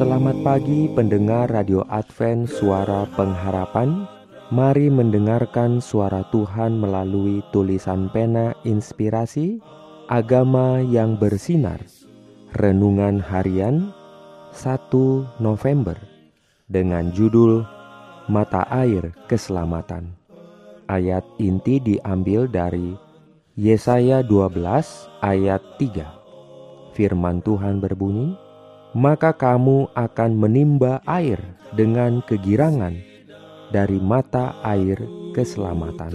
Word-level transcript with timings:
Selamat 0.00 0.32
pagi 0.40 0.88
pendengar 0.96 1.52
Radio 1.52 1.84
Advent 1.92 2.48
Suara 2.48 3.04
Pengharapan. 3.20 4.08
Mari 4.48 4.88
mendengarkan 4.88 5.76
suara 5.84 6.24
Tuhan 6.32 6.80
melalui 6.80 7.44
tulisan 7.52 8.08
pena 8.08 8.56
inspirasi 8.64 9.60
Agama 10.08 10.80
yang 10.80 11.20
bersinar. 11.20 11.84
Renungan 12.56 13.20
harian 13.20 13.92
1 14.56 14.88
November 15.36 16.00
Dengan 16.64 17.12
judul 17.12 17.68
Mata 18.24 18.64
Air 18.72 19.12
Keselamatan. 19.28 20.16
Ayat 20.88 21.28
inti 21.36 21.76
diambil 21.76 22.48
dari 22.48 22.96
Yesaya 23.52 24.24
12 24.24 24.64
ayat 25.20 25.60
3 25.76 26.96
Firman 26.96 27.44
Tuhan 27.44 27.84
berbunyi 27.84 28.48
Maka 28.90 29.30
kamu 29.30 29.94
akan 29.94 30.30
menimba 30.34 30.98
air 31.06 31.38
dengan 31.70 32.18
kegirangan 32.26 32.98
dari 33.70 34.02
mata 34.02 34.58
air 34.66 34.98
keselamatan. 35.30 36.10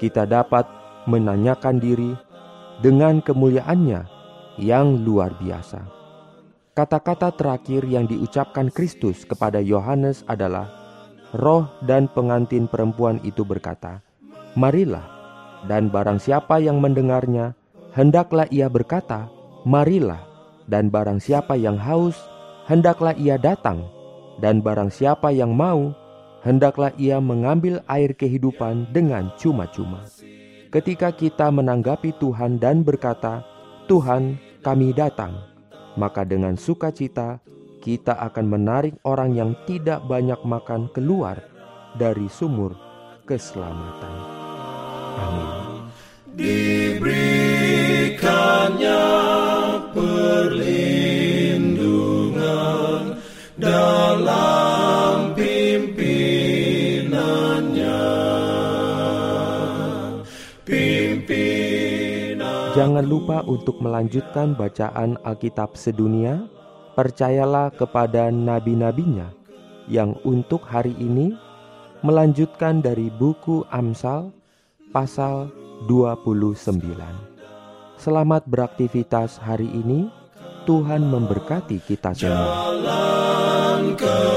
Kita 0.00 0.24
dapat 0.24 0.64
menanyakan 1.04 1.76
diri 1.76 2.16
dengan 2.80 3.20
kemuliaannya 3.20 4.00
yang 4.56 5.04
luar 5.04 5.36
biasa. 5.36 5.84
Kata-kata 6.72 7.36
terakhir 7.36 7.84
yang 7.84 8.08
diucapkan 8.08 8.72
Kristus 8.72 9.28
kepada 9.28 9.60
Yohanes 9.60 10.24
adalah, 10.24 10.72
Roh 11.36 11.68
dan 11.84 12.08
pengantin 12.08 12.64
perempuan 12.64 13.20
itu 13.20 13.44
berkata, 13.44 14.00
Marilah, 14.56 15.04
dan 15.68 15.92
barang 15.92 16.16
siapa 16.16 16.64
yang 16.64 16.80
mendengarnya, 16.80 17.52
hendaklah 17.92 18.48
ia 18.48 18.72
berkata, 18.72 19.28
Marilah, 19.68 20.29
dan 20.70 20.86
barang 20.86 21.18
siapa 21.18 21.58
yang 21.58 21.74
haus, 21.74 22.14
hendaklah 22.70 23.12
ia 23.18 23.34
datang, 23.34 23.82
dan 24.38 24.62
barang 24.62 24.94
siapa 24.94 25.34
yang 25.34 25.50
mau, 25.50 25.90
hendaklah 26.46 26.94
ia 26.94 27.18
mengambil 27.18 27.82
air 27.90 28.14
kehidupan 28.14 28.86
dengan 28.94 29.34
cuma-cuma. 29.34 30.06
Ketika 30.70 31.10
kita 31.10 31.50
menanggapi 31.50 32.14
Tuhan 32.22 32.62
dan 32.62 32.86
berkata, 32.86 33.42
"Tuhan, 33.90 34.38
kami 34.62 34.94
datang," 34.94 35.34
maka 35.98 36.22
dengan 36.22 36.54
sukacita 36.54 37.42
kita 37.82 38.14
akan 38.30 38.46
menarik 38.46 38.94
orang 39.02 39.34
yang 39.34 39.58
tidak 39.66 40.06
banyak 40.06 40.38
makan 40.46 40.86
keluar 40.94 41.42
dari 41.98 42.30
sumur 42.30 42.76
keselamatan. 43.26 44.19
Dalam 54.20 55.32
pimpinannya 55.32 58.04
pimpinan 60.60 62.76
Jangan 62.76 63.08
lupa 63.08 63.40
untuk 63.48 63.80
melanjutkan 63.80 64.52
bacaan 64.52 65.16
Alkitab 65.24 65.80
sedunia. 65.80 66.44
Percayalah 66.90 67.70
kepada 67.72 68.28
nabi-nabinya 68.28 69.32
yang 69.88 70.12
untuk 70.26 70.66
hari 70.68 70.92
ini 71.00 71.32
melanjutkan 72.04 72.84
dari 72.84 73.08
buku 73.08 73.64
Amsal 73.72 74.36
pasal 74.92 75.48
29. 75.88 76.60
Selamat 77.96 78.44
beraktivitas 78.44 79.40
hari 79.40 79.72
ini. 79.72 80.12
Tuhan 80.68 81.08
memberkati 81.08 81.80
kita 81.88 82.12
semua. 82.12 82.68
Go. 83.80 84.29